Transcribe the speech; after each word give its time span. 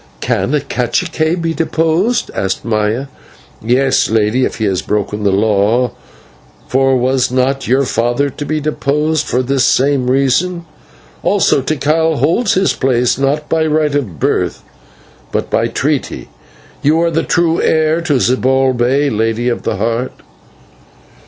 "Can 0.19 0.55
a 0.55 0.59
/cacique/ 0.59 1.39
be 1.43 1.53
deposed?" 1.53 2.31
asked 2.33 2.65
Maya. 2.65 3.05
"Yes, 3.61 4.09
lady, 4.09 4.45
if 4.45 4.55
he 4.55 4.65
has 4.65 4.81
broken 4.81 5.21
the 5.21 5.31
law, 5.31 5.91
for 6.67 6.97
was 6.97 7.29
not 7.29 7.67
your 7.67 7.83
father 7.85 8.31
to 8.31 8.43
be 8.43 8.59
deposed 8.59 9.27
for 9.27 9.43
this 9.43 9.63
same 9.63 10.09
reason? 10.09 10.65
Also, 11.21 11.61
Tikal 11.61 12.15
holds 12.17 12.55
his 12.55 12.73
place, 12.73 13.19
not 13.19 13.47
by 13.47 13.63
right 13.67 13.93
of 13.93 14.19
birth, 14.19 14.63
but 15.31 15.51
by 15.51 15.67
treaty. 15.67 16.29
You 16.81 16.99
are 17.01 17.11
the 17.11 17.21
true 17.21 17.61
heir 17.61 18.01
to 18.01 18.13
Zibalbay, 18.19 19.15
Lady 19.15 19.49
of 19.49 19.61
the 19.61 19.75
Heart." 19.75 20.13